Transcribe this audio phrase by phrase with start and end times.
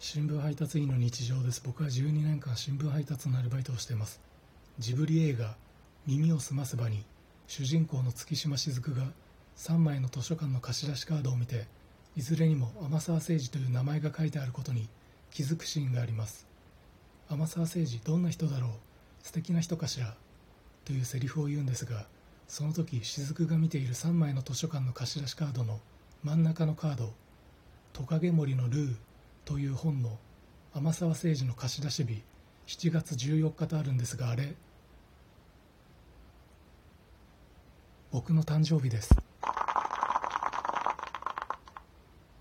[0.00, 1.60] 新聞配達員の日常です。
[1.64, 4.20] 僕は12年間新聞配達のアルバイトをしています。
[4.78, 5.56] ジブリ映画
[6.06, 7.04] 「耳をすますば」に
[7.48, 9.10] 主人公の月島雫が
[9.56, 11.66] 3枚の図書館の貸し出しカードを見て
[12.14, 14.88] いずれにも天沢誠治という名前が書いてあることに
[15.32, 16.46] 気づくシーンがあります。
[17.28, 18.70] 天沢誠治どんな人だろう？
[19.24, 20.14] 素敵な人かしら？
[20.84, 22.06] というセリフを言うんですが
[22.46, 25.80] その時雫が見ている3枚の図書館の貸し出しカードの
[26.22, 27.12] 真ん中のカード
[27.92, 28.96] 「トカゲ森のルー」
[29.48, 30.18] という本の
[30.74, 32.22] 天沢誠治の貸し出し日
[32.66, 34.54] 7月14日とあるんですがあれ。
[38.10, 39.08] 僕の誕生日です。